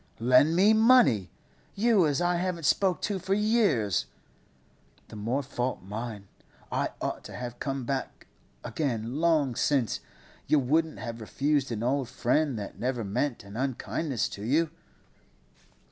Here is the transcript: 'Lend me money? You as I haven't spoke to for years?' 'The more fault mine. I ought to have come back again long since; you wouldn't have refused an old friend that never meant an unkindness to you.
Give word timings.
'Lend 0.17 0.55
me 0.55 0.73
money? 0.73 1.29
You 1.75 2.07
as 2.07 2.21
I 2.21 2.37
haven't 2.37 2.63
spoke 2.65 3.03
to 3.03 3.19
for 3.19 3.35
years?' 3.35 4.07
'The 5.09 5.15
more 5.15 5.43
fault 5.43 5.83
mine. 5.83 6.27
I 6.71 6.89
ought 6.99 7.23
to 7.25 7.33
have 7.35 7.59
come 7.59 7.83
back 7.85 8.25
again 8.63 9.17
long 9.17 9.53
since; 9.55 9.99
you 10.47 10.57
wouldn't 10.57 10.97
have 10.97 11.21
refused 11.21 11.71
an 11.71 11.83
old 11.83 12.09
friend 12.09 12.57
that 12.57 12.79
never 12.79 13.03
meant 13.03 13.43
an 13.43 13.55
unkindness 13.55 14.27
to 14.29 14.43
you. 14.43 14.71